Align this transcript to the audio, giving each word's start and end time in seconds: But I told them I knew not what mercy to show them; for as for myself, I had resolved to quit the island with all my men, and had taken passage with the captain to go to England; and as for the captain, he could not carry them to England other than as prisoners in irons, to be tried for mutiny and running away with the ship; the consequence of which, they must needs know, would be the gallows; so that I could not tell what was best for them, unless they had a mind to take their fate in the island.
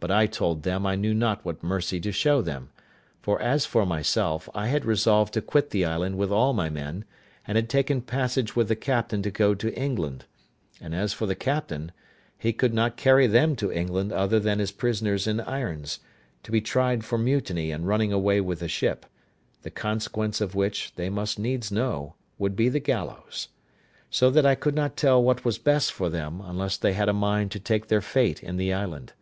But 0.00 0.12
I 0.12 0.28
told 0.28 0.62
them 0.62 0.86
I 0.86 0.94
knew 0.94 1.12
not 1.12 1.44
what 1.44 1.60
mercy 1.60 1.98
to 2.02 2.12
show 2.12 2.40
them; 2.40 2.70
for 3.20 3.42
as 3.42 3.66
for 3.66 3.84
myself, 3.84 4.48
I 4.54 4.68
had 4.68 4.84
resolved 4.84 5.34
to 5.34 5.42
quit 5.42 5.70
the 5.70 5.84
island 5.84 6.16
with 6.18 6.30
all 6.30 6.52
my 6.52 6.70
men, 6.70 7.04
and 7.44 7.56
had 7.56 7.68
taken 7.68 8.02
passage 8.02 8.54
with 8.54 8.68
the 8.68 8.76
captain 8.76 9.22
to 9.22 9.32
go 9.32 9.56
to 9.56 9.74
England; 9.76 10.24
and 10.80 10.94
as 10.94 11.12
for 11.12 11.26
the 11.26 11.34
captain, 11.34 11.90
he 12.38 12.52
could 12.52 12.72
not 12.72 12.96
carry 12.96 13.26
them 13.26 13.56
to 13.56 13.72
England 13.72 14.12
other 14.12 14.38
than 14.38 14.60
as 14.60 14.70
prisoners 14.70 15.26
in 15.26 15.40
irons, 15.40 15.98
to 16.44 16.52
be 16.52 16.60
tried 16.60 17.04
for 17.04 17.18
mutiny 17.18 17.72
and 17.72 17.88
running 17.88 18.12
away 18.12 18.40
with 18.40 18.60
the 18.60 18.68
ship; 18.68 19.04
the 19.62 19.70
consequence 19.70 20.40
of 20.40 20.54
which, 20.54 20.92
they 20.94 21.10
must 21.10 21.40
needs 21.40 21.72
know, 21.72 22.14
would 22.38 22.54
be 22.54 22.68
the 22.68 22.78
gallows; 22.78 23.48
so 24.10 24.30
that 24.30 24.46
I 24.46 24.54
could 24.54 24.76
not 24.76 24.96
tell 24.96 25.20
what 25.20 25.44
was 25.44 25.58
best 25.58 25.90
for 25.92 26.08
them, 26.08 26.40
unless 26.40 26.76
they 26.76 26.92
had 26.92 27.08
a 27.08 27.12
mind 27.12 27.50
to 27.50 27.58
take 27.58 27.88
their 27.88 28.00
fate 28.00 28.44
in 28.44 28.58
the 28.58 28.72
island. 28.72 29.12